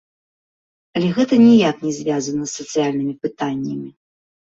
[0.99, 3.89] Але гэта ніяк не звязана з сацыяльнымі пытаннямі.